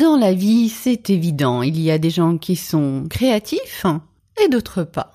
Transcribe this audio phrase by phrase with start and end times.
[0.00, 3.84] Dans la vie, c'est évident, il y a des gens qui sont créatifs
[4.42, 5.12] et d'autres pas.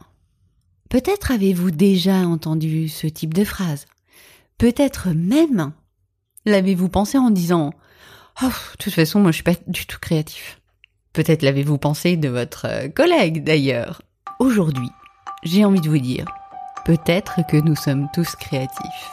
[0.89, 3.87] Peut-être avez-vous déjà entendu ce type de phrase.
[4.59, 5.71] Peut-être même
[6.45, 7.73] l'avez-vous pensé en disant
[8.43, 10.61] Oh, de toute façon, moi je suis pas du tout créatif.
[11.13, 14.03] Peut-être l'avez-vous pensé de votre euh, collègue d'ailleurs.
[14.37, 14.91] Aujourd'hui,
[15.41, 16.27] j'ai envie de vous dire,
[16.85, 19.11] peut-être que nous sommes tous créatifs.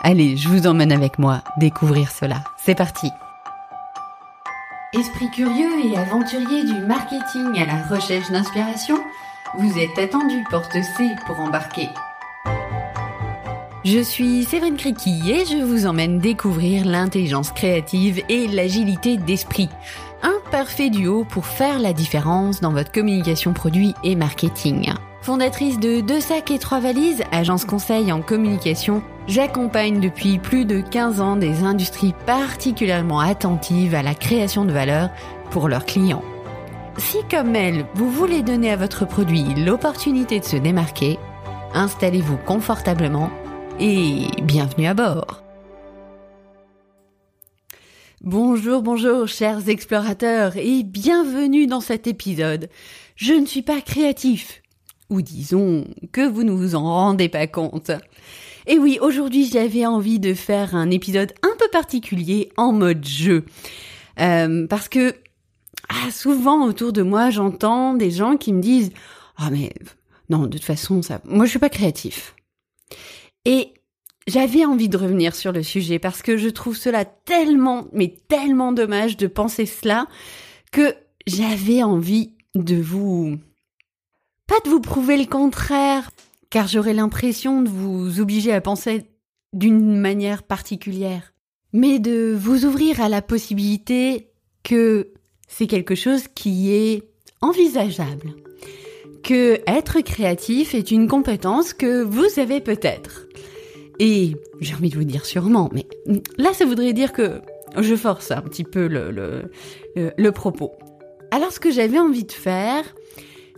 [0.00, 2.42] Allez, je vous emmène avec moi découvrir cela.
[2.56, 3.10] C'est parti
[4.96, 8.96] Esprit curieux et aventurier du marketing à la recherche d'inspiration,
[9.58, 11.88] vous êtes attendu porte C pour embarquer.
[13.84, 19.68] Je suis Séverine Criqui et je vous emmène découvrir l'intelligence créative et l'agilité d'esprit.
[20.22, 24.92] Un parfait duo pour faire la différence dans votre communication produit et marketing.
[25.22, 30.80] Fondatrice de Deux sacs et trois valises, agence conseil en communication, j'accompagne depuis plus de
[30.80, 35.10] 15 ans des industries particulièrement attentives à la création de valeur
[35.50, 36.24] pour leurs clients.
[36.96, 41.18] Si comme elle, vous voulez donner à votre produit l'opportunité de se démarquer,
[41.72, 43.30] installez-vous confortablement
[43.80, 45.42] et bienvenue à bord.
[48.20, 52.70] Bonjour, bonjour, chers explorateurs, et bienvenue dans cet épisode.
[53.16, 54.62] Je ne suis pas créatif,
[55.10, 57.90] ou disons que vous ne vous en rendez pas compte.
[58.66, 63.44] Et oui, aujourd'hui j'avais envie de faire un épisode un peu particulier en mode jeu.
[64.20, 65.14] Euh, parce que
[65.88, 68.90] ah, souvent autour de moi j'entends des gens qui me disent
[69.36, 69.72] Ah mais
[70.30, 72.34] non, de toute façon, ça, moi je suis pas créatif.
[73.44, 73.74] Et
[74.26, 78.72] j'avais envie de revenir sur le sujet parce que je trouve cela tellement, mais tellement
[78.72, 80.06] dommage de penser cela
[80.72, 80.94] que
[81.26, 83.38] j'avais envie de vous
[84.46, 86.10] pas de vous prouver le contraire,
[86.54, 89.02] car j'aurais l'impression de vous obliger à penser
[89.52, 91.34] d'une manière particulière,
[91.72, 94.28] mais de vous ouvrir à la possibilité
[94.62, 95.08] que
[95.48, 97.02] c'est quelque chose qui est
[97.40, 98.36] envisageable,
[99.24, 103.26] que être créatif est une compétence que vous avez peut-être.
[103.98, 105.88] Et j'ai envie de vous dire sûrement, mais
[106.38, 107.40] là ça voudrait dire que
[107.78, 109.50] je force un petit peu le, le,
[110.16, 110.70] le propos.
[111.32, 112.84] Alors ce que j'avais envie de faire,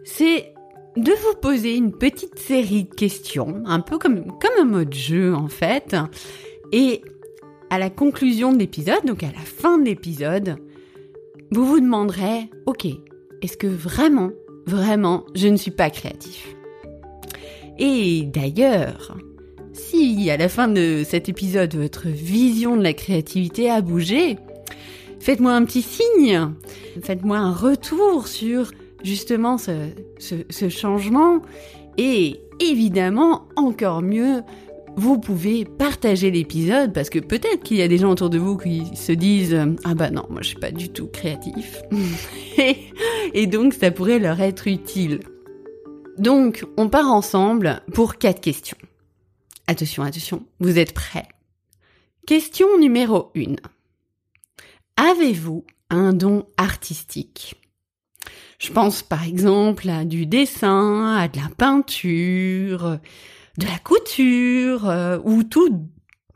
[0.03, 0.55] c'est
[0.97, 5.35] de vous poser une petite série de questions, un peu comme, comme un mode jeu
[5.35, 5.95] en fait.
[6.73, 7.03] Et
[7.71, 10.57] à la conclusion de l'épisode, donc à la fin de l'épisode,
[11.51, 12.87] vous vous demanderez, ok,
[13.43, 14.31] est-ce que vraiment,
[14.67, 16.57] vraiment, je ne suis pas créatif?
[17.79, 19.17] Et d'ailleurs,
[19.73, 24.39] si à la fin de cet épisode, votre vision de la créativité a bougé,
[25.21, 26.53] faites-moi un petit signe,
[27.03, 28.73] faites-moi un retour sur
[29.07, 31.41] justement ce, changement.
[31.97, 34.43] Et évidemment, encore mieux,
[34.97, 38.57] vous pouvez partager l'épisode parce que peut-être qu'il y a des gens autour de vous
[38.57, 41.83] qui se disent ah bah non moi je suis pas du tout créatif
[43.35, 45.21] et, donc ça pourrait leur être utile.
[46.19, 48.79] Donc on part ensemble pour quatre questions.
[49.67, 51.29] Attention attention, vous êtes prêts
[52.27, 53.55] Question numéro 1.
[54.97, 57.55] Avez-vous un don artistique?
[58.59, 62.99] Je pense par exemple à du dessin, à de la peinture,
[63.59, 65.89] de la couture euh, ou tout,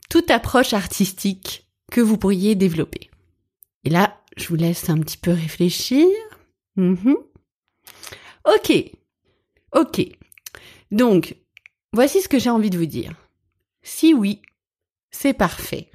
[0.09, 3.11] toute approche artistique que vous pourriez développer.
[3.85, 6.07] Et là, je vous laisse un petit peu réfléchir.
[6.77, 7.17] Mhm.
[8.47, 8.73] Ok,
[9.73, 10.03] ok.
[10.91, 11.37] Donc,
[11.93, 13.15] voici ce que j'ai envie de vous dire.
[13.83, 14.41] Si oui,
[15.11, 15.91] c'est parfait.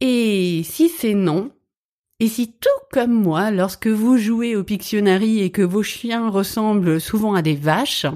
[0.00, 1.52] Et si c'est non,
[2.22, 7.00] et si tout comme moi, lorsque vous jouez au Pictionary et que vos chiens ressemblent
[7.00, 8.06] souvent à des vaches,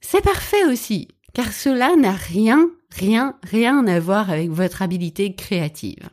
[0.00, 6.08] c'est parfait aussi, car cela n'a rien, rien, rien à voir avec votre habilité créative.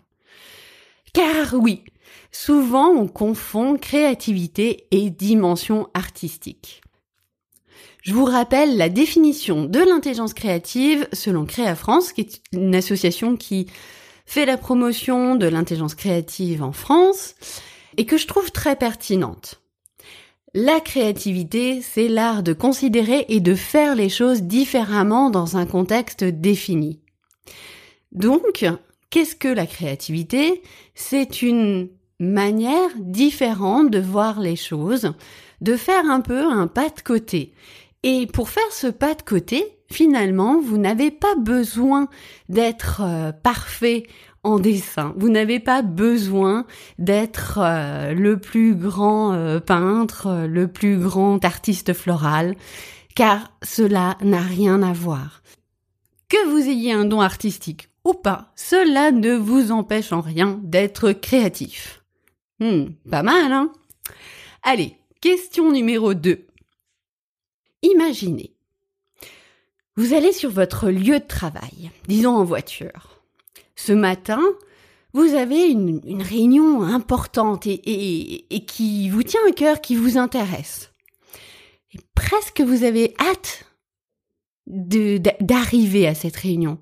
[1.14, 1.84] Car oui,
[2.32, 6.82] souvent on confond créativité et dimension artistique.
[8.02, 13.36] Je vous rappelle la définition de l'intelligence créative selon Créa France, qui est une association
[13.36, 13.68] qui
[14.26, 17.36] fait la promotion de l'intelligence créative en France
[17.98, 19.62] et que je trouve très pertinente.
[20.54, 26.24] La créativité, c'est l'art de considérer et de faire les choses différemment dans un contexte
[26.24, 27.02] défini.
[28.14, 28.66] Donc,
[29.10, 30.64] qu'est-ce que la créativité?
[30.94, 31.90] C'est une
[32.20, 35.12] manière différente de voir les choses,
[35.60, 37.54] de faire un peu un pas de côté.
[38.04, 42.10] Et pour faire ce pas de côté, finalement, vous n'avez pas besoin
[42.50, 44.04] d'être euh, parfait
[44.44, 45.14] en dessin.
[45.16, 46.66] Vous n'avez pas besoin
[47.00, 52.56] d'être euh, le plus grand euh, peintre, le plus grand artiste floral,
[53.16, 55.42] car cela n'a rien à voir.
[56.28, 61.14] Que vous ayez un don artistique ou pas, cela ne vous empêche en rien d'être
[61.14, 62.04] créatif.
[62.60, 63.72] Hmm, pas mal, hein?
[64.62, 66.46] Allez, question numéro 2.
[67.82, 68.55] Imaginez,
[69.96, 73.22] vous allez sur votre lieu de travail, disons en voiture.
[73.76, 74.42] Ce matin,
[75.14, 80.92] vous avez une, réunion importante et, qui vous tient à cœur, qui vous intéresse.
[81.94, 83.66] Et presque vous avez hâte
[84.68, 86.80] d'arriver à cette réunion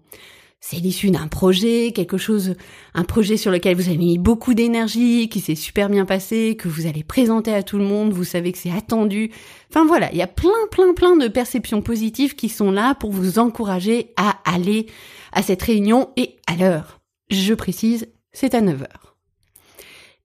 [0.65, 2.56] c'est l'issue d'un projet, quelque chose,
[2.94, 6.69] un projet sur lequel vous avez mis beaucoup d'énergie, qui s'est super bien passé, que
[6.69, 9.30] vous allez présenter à tout le monde, vous savez que c'est attendu.
[9.69, 13.12] Enfin voilà, il y a plein, plein, plein de perceptions positives qui sont là pour
[13.12, 14.86] vous encourager à aller
[15.33, 17.01] à cette réunion et à l'heure.
[17.30, 19.18] Je précise, c'est à 9 heures.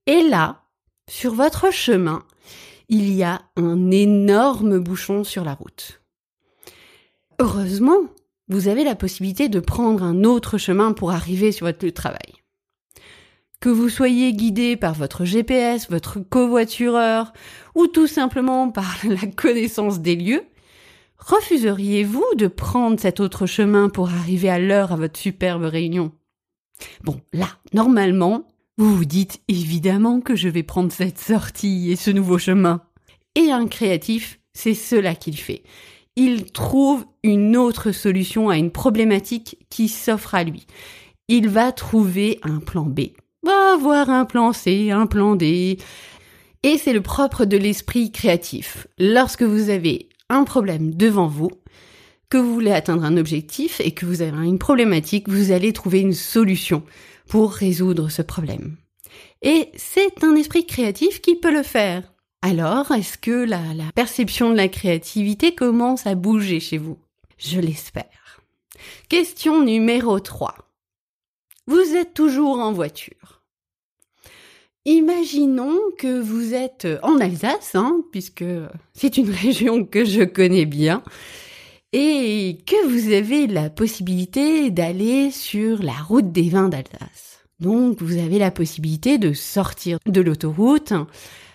[0.05, 0.61] Et là,
[1.09, 2.23] sur votre chemin,
[2.87, 6.01] il y a un énorme bouchon sur la route.
[7.39, 8.07] Heureusement,
[8.49, 11.95] vous avez la possibilité de prendre un autre chemin pour arriver sur votre lieu de
[11.95, 12.33] travail.
[13.61, 17.31] Que vous soyez guidé par votre GPS, votre covoitureur,
[17.75, 20.43] ou tout simplement par la connaissance des lieux,
[21.17, 26.11] refuseriez-vous de prendre cet autre chemin pour arriver à l'heure à votre superbe réunion?
[27.03, 28.47] Bon, là, normalement,
[28.77, 32.81] vous vous dites évidemment que je vais prendre cette sortie et ce nouveau chemin.
[33.35, 35.63] Et un créatif, c'est cela qu'il fait
[36.15, 40.65] il trouve une autre solution à une problématique qui s'offre à lui.
[41.27, 43.11] Il va trouver un plan B,
[43.43, 45.77] va avoir un plan C, un plan D.
[46.63, 48.87] Et c'est le propre de l'esprit créatif.
[48.97, 51.51] Lorsque vous avez un problème devant vous,
[52.29, 56.01] que vous voulez atteindre un objectif et que vous avez une problématique, vous allez trouver
[56.01, 56.83] une solution
[57.27, 58.75] pour résoudre ce problème.
[59.41, 62.03] Et c'est un esprit créatif qui peut le faire.
[62.41, 63.61] Alors, est-ce que la,
[63.93, 66.97] perception de la créativité commence à bouger chez vous?
[67.37, 68.41] Je l'espère.
[69.09, 70.55] Question numéro 3.
[71.67, 73.41] Vous êtes toujours en voiture.
[74.85, 78.45] Imaginons que vous êtes en Alsace, hein, puisque
[78.93, 81.03] c'est une région que je connais bien,
[81.91, 87.43] et que vous avez la possibilité d'aller sur la route des vins d'Alsace.
[87.59, 90.93] Donc vous avez la possibilité de sortir de l'autoroute,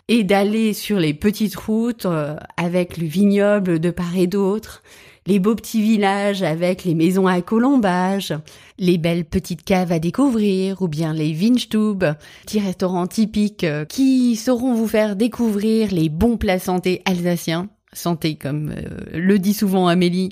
[0.08, 4.82] et d'aller sur les petites routes euh, avec le vignoble de part et d'autre,
[5.26, 8.34] les beaux petits villages avec les maisons à colombage,
[8.78, 12.04] les belles petites caves à découvrir, ou bien les Winstube,
[12.42, 17.70] petits restaurants typiques euh, qui sauront vous faire découvrir les bons plats santé alsaciens.
[17.94, 20.30] Santé, comme euh, le dit souvent Amélie,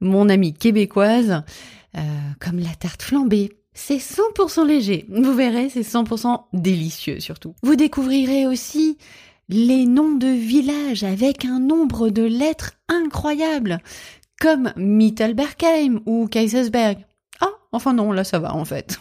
[0.00, 1.42] mon amie québécoise,
[2.40, 5.06] comme la tarte flambée, c'est 100% léger.
[5.08, 7.54] Vous verrez, c'est 100% délicieux surtout.
[7.62, 8.98] Vous découvrirez aussi
[9.48, 13.80] les noms de villages avec un nombre de lettres incroyable,
[14.40, 17.04] comme Mittelbergheim ou Kaisersberg.
[17.40, 18.98] Ah, enfin non, là ça va en fait.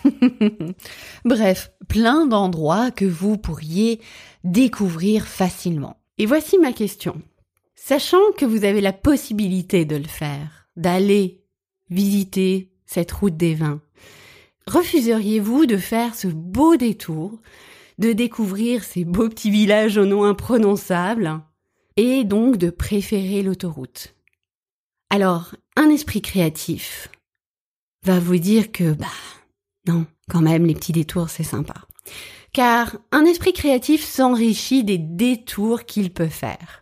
[1.26, 4.02] Bref, plein d'endroits que vous pourriez
[4.44, 5.98] découvrir facilement.
[6.18, 7.22] Et voici ma question.
[7.76, 11.44] Sachant que vous avez la possibilité de le faire, d'aller
[11.90, 13.82] visiter cette route des vins,
[14.68, 17.40] refuseriez-vous de faire ce beau détour,
[17.98, 21.42] de découvrir ces beaux petits villages au nom imprononçable,
[21.98, 24.16] et donc de préférer l'autoroute?
[25.10, 27.10] Alors, un esprit créatif
[28.04, 29.08] va vous dire que, bah,
[29.88, 31.86] non, quand même, les petits détours, c'est sympa.
[32.54, 36.81] Car un esprit créatif s'enrichit des détours qu'il peut faire.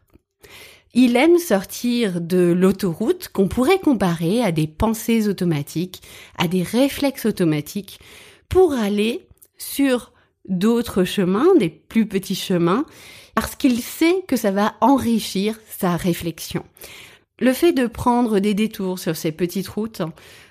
[0.93, 6.01] Il aime sortir de l'autoroute qu'on pourrait comparer à des pensées automatiques,
[6.38, 8.00] à des réflexes automatiques,
[8.50, 9.27] pour aller
[9.58, 10.12] sur
[10.48, 12.86] d'autres chemins, des plus petits chemins,
[13.36, 16.63] parce qu'il sait que ça va enrichir sa réflexion.
[17.39, 20.01] Le fait de prendre des détours sur ces petites routes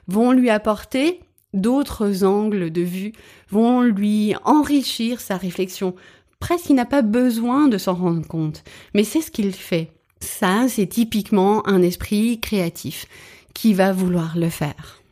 [0.07, 1.21] vont lui apporter
[1.53, 3.13] d'autres angles de vue,
[3.51, 5.97] vont lui enrichir sa réflexion.
[6.39, 8.63] Presque il n'a pas besoin de s'en rendre compte,
[8.95, 9.91] mais c'est ce qu'il fait.
[10.21, 13.07] Ça, c'est typiquement un esprit créatif
[13.55, 15.03] qui va vouloir le faire.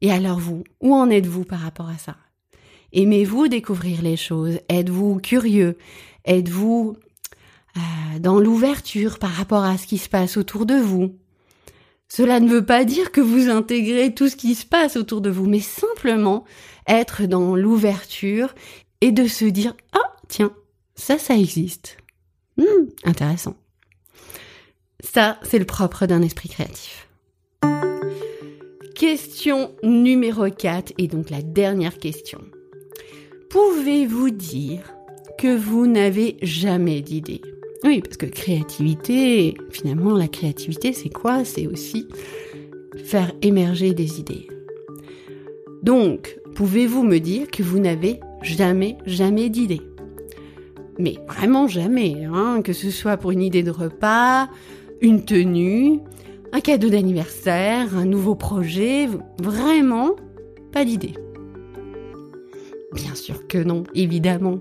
[0.00, 2.16] Et alors vous, où en êtes-vous par rapport à ça?
[2.92, 4.58] Aimez-vous découvrir les choses?
[4.68, 5.76] Êtes-vous curieux?
[6.24, 6.96] Êtes-vous
[7.76, 11.14] euh, dans l'ouverture par rapport à ce qui se passe autour de vous?
[12.08, 15.30] Cela ne veut pas dire que vous intégrez tout ce qui se passe autour de
[15.30, 16.44] vous, mais simplement
[16.88, 18.54] être dans l'ouverture
[19.00, 20.52] et de se dire ah tiens
[20.96, 21.98] ça ça existe.
[22.56, 23.54] Hmm, intéressant.
[25.02, 27.08] Ça, c'est le propre d'un esprit créatif.
[28.94, 32.40] Question numéro 4 et donc la dernière question.
[33.48, 34.94] Pouvez-vous dire
[35.38, 37.40] que vous n'avez jamais d'idée?
[37.82, 41.44] Oui, parce que créativité, finalement, la créativité, c'est quoi?
[41.44, 42.06] C'est aussi
[43.04, 44.46] faire émerger des idées.
[45.82, 49.80] Donc, pouvez-vous me dire que vous n'avez jamais, jamais d'idée
[50.98, 54.50] Mais vraiment jamais, hein, que ce soit pour une idée de repas,
[55.00, 56.00] une tenue,
[56.52, 59.08] un cadeau d'anniversaire, un nouveau projet,
[59.40, 60.16] vraiment
[60.72, 61.14] pas d'idée.
[62.92, 64.60] Bien sûr que non, évidemment.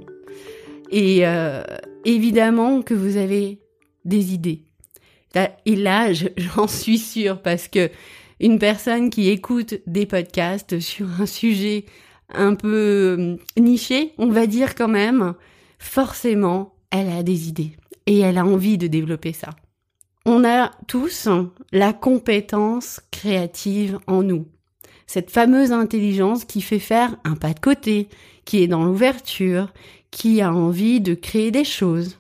[0.92, 1.64] Et euh,
[2.06, 3.60] évidemment que vous avez
[4.06, 4.64] des idées.
[5.66, 7.90] Et là, j'en suis sûre parce que
[8.40, 11.86] une personne qui écoute des podcasts sur un sujet
[12.30, 15.34] un peu euh, niché, on va dire quand même,
[15.78, 17.72] forcément, elle a des idées
[18.06, 19.50] et elle a envie de développer ça.
[20.32, 21.28] On a tous
[21.72, 24.46] la compétence créative en nous.
[25.08, 28.10] Cette fameuse intelligence qui fait faire un pas de côté,
[28.46, 29.74] qui est dans l'ouverture,
[30.12, 32.20] qui a envie de créer des choses.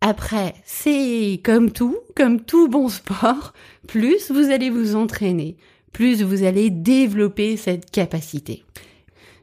[0.00, 3.52] Après, c'est comme tout, comme tout bon sport,
[3.86, 5.58] plus vous allez vous entraîner,
[5.92, 8.64] plus vous allez développer cette capacité.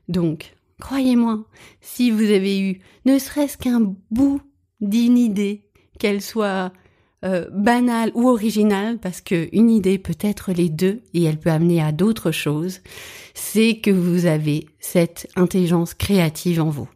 [0.07, 1.45] Donc, croyez-moi,
[1.81, 4.41] si vous avez eu ne serait-ce qu'un bout
[4.81, 5.67] d'une idée,
[5.99, 6.73] qu'elle soit
[7.25, 11.81] euh, banale ou originale, parce qu'une idée peut être les deux et elle peut amener
[11.81, 12.79] à d'autres choses,
[13.33, 16.87] c'est que vous avez cette intelligence créative en vous.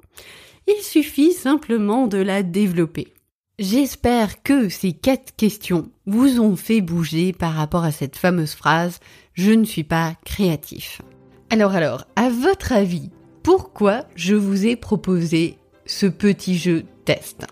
[0.67, 3.13] Il suffit simplement de la développer.
[3.59, 8.99] J'espère que ces quatre questions vous ont fait bouger par rapport à cette fameuse phrase
[9.33, 11.01] je ne suis pas créatif.
[11.49, 13.09] Alors alors, à votre avis,
[13.43, 17.45] pourquoi je vous ai proposé ce petit jeu test?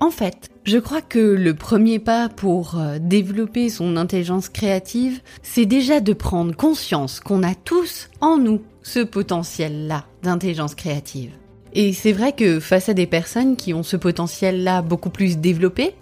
[0.00, 5.66] En fait, je crois que le premier pas pour euh, développer son intelligence créative, c'est
[5.66, 11.32] déjà de prendre conscience qu'on a tous en nous ce potentiel-là d'intelligence créative.
[11.74, 15.94] Et c'est vrai que face à des personnes qui ont ce potentiel-là beaucoup plus développé,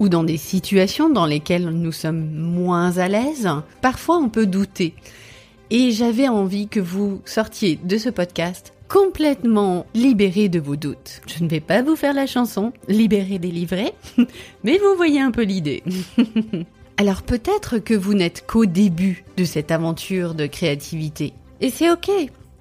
[0.00, 3.48] ou dans des situations dans lesquelles nous sommes moins à l'aise,
[3.80, 4.94] parfois on peut douter.
[5.70, 11.20] Et j'avais envie que vous sortiez de ce podcast complètement libéré de vos doutes.
[11.26, 13.92] Je ne vais pas vous faire la chanson libéré délivré,
[14.62, 15.82] mais vous voyez un peu l'idée.
[16.96, 21.32] Alors peut-être que vous n'êtes qu'au début de cette aventure de créativité.
[21.60, 22.08] Et c'est ok,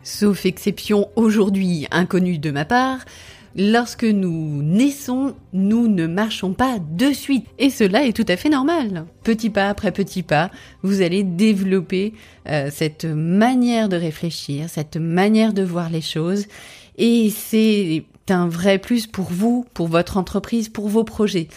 [0.02, 3.06] Sauf exception aujourd'hui inconnue de ma part,
[3.56, 7.46] lorsque nous naissons, nous ne marchons pas de suite.
[7.60, 9.06] Et cela est tout à fait normal.
[9.24, 12.14] Petit pas après petit pas, vous allez développer
[12.50, 16.46] euh, cette manière de réfléchir, cette manière de voir les choses.
[16.98, 21.48] Et c'est un vrai plus pour vous, pour votre entreprise, pour vos projets.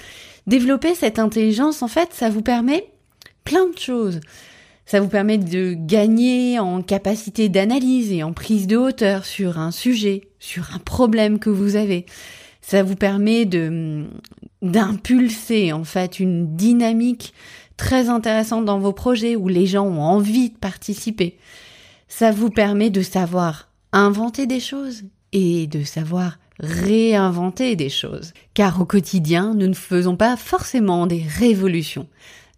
[0.46, 2.88] Développer cette intelligence, en fait, ça vous permet
[3.44, 4.20] plein de choses.
[4.86, 9.72] Ça vous permet de gagner en capacité d'analyse et en prise de hauteur sur un
[9.72, 12.06] sujet, sur un problème que vous avez.
[12.60, 14.04] Ça vous permet de
[14.62, 17.34] d'impulser en fait une dynamique
[17.76, 21.36] très intéressante dans vos projets où les gens ont envie de participer.
[22.08, 25.02] Ça vous permet de savoir inventer des choses
[25.32, 28.32] et de savoir réinventer des choses.
[28.54, 32.08] Car au quotidien, nous ne faisons pas forcément des révolutions.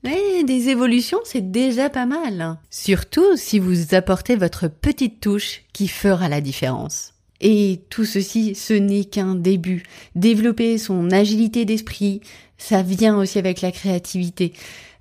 [0.05, 2.59] Mais des évolutions, c'est déjà pas mal.
[2.71, 7.15] Surtout si vous apportez votre petite touche qui fera la différence.
[7.41, 9.85] Et tout ceci, ce n'est qu'un début.
[10.15, 12.21] Développer son agilité d'esprit,
[12.59, 14.53] ça vient aussi avec la créativité.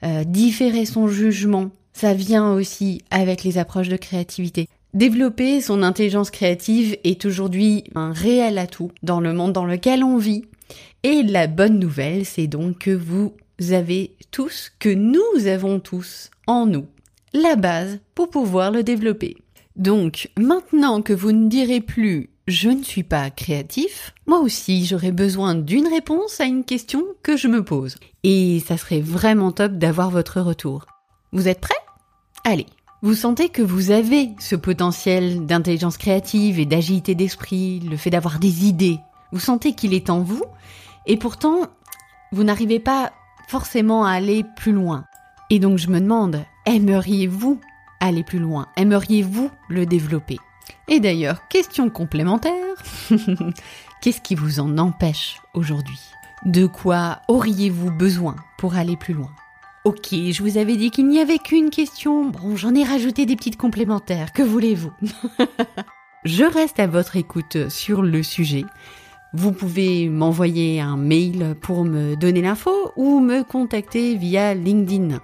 [0.03, 4.67] Euh, différer son jugement, ça vient aussi avec les approches de créativité.
[4.93, 10.17] Développer son intelligence créative est aujourd'hui un réel atout dans le monde dans lequel on
[10.17, 10.45] vit.
[11.03, 13.33] Et la bonne nouvelle, c'est donc que vous vous
[13.71, 16.87] avez tous, que nous avons tous en nous,
[17.33, 19.37] la base pour pouvoir le développer.
[19.75, 25.11] Donc, maintenant que vous ne direz plus je ne suis pas créatif, moi aussi j'aurais
[25.11, 27.97] besoin d'une réponse à une question que je me pose.
[28.23, 30.85] Et ça serait vraiment top d'avoir votre retour.
[31.33, 31.75] Vous êtes prêts?
[32.45, 32.65] Allez,
[33.01, 38.39] vous sentez que vous avez ce potentiel d'intelligence créative et d'agilité d'esprit, le fait d'avoir
[38.39, 38.99] des idées.
[39.33, 40.45] Vous sentez qu'il est en vous,
[41.05, 41.63] et pourtant,
[42.31, 43.11] vous n'arrivez pas
[43.47, 45.05] forcément aller plus loin.
[45.49, 47.59] Et donc je me demande, aimeriez-vous
[47.99, 48.67] aller plus loin?
[48.75, 50.37] Aimeriez-vous le développer?
[50.87, 52.53] Et d'ailleurs, question complémentaire,
[54.01, 55.99] qu'est-ce qui vous en empêche aujourd'hui?
[56.45, 59.31] De quoi auriez-vous besoin pour aller plus loin?
[59.85, 62.25] Ok, je vous avais dit qu'il n'y avait qu'une question.
[62.25, 64.33] Bon, j'en ai rajouté des petites complémentaires.
[64.33, 64.91] Que voulez-vous?
[66.25, 68.65] Je reste à votre écoute sur le sujet.
[69.33, 75.19] Vous pouvez m'envoyer un mail pour me donner l'info ou me contacter via LinkedIn.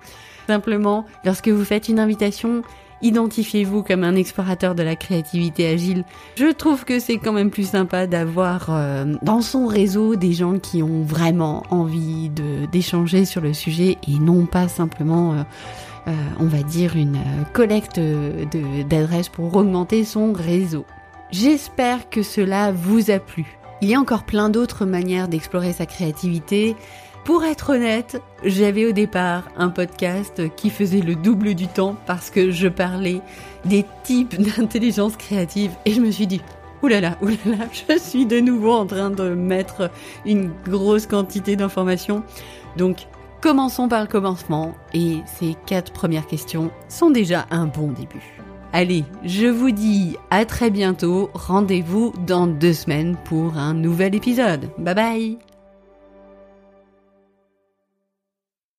[0.47, 2.63] Simplement, lorsque vous faites une invitation,
[3.01, 6.03] identifiez-vous comme un explorateur de la créativité agile.
[6.35, 10.59] Je trouve que c'est quand même plus sympa d'avoir euh, dans son réseau des gens
[10.59, 12.29] qui ont vraiment envie
[12.71, 15.43] d'échanger sur le sujet et non pas simplement, euh,
[16.07, 17.19] euh, on va dire, une
[17.53, 18.01] collecte
[18.89, 20.85] d'adresses pour augmenter son réseau.
[21.31, 23.57] J'espère que cela vous a plu.
[23.81, 26.75] Il y a encore plein d'autres manières d'explorer sa créativité.
[27.25, 32.29] Pour être honnête, j'avais au départ un podcast qui faisait le double du temps parce
[32.29, 33.21] que je parlais
[33.65, 36.41] des types d'intelligence créative et je me suis dit,
[36.81, 39.89] oulala, oulala, je suis de nouveau en train de mettre
[40.25, 42.23] une grosse quantité d'informations.
[42.77, 43.07] Donc,
[43.41, 48.42] commençons par le commencement et ces quatre premières questions sont déjà un bon début.
[48.75, 51.29] Allez, je vous dis à très bientôt.
[51.35, 54.67] Rendez-vous dans deux semaines pour un nouvel épisode.
[54.79, 55.52] Bye bye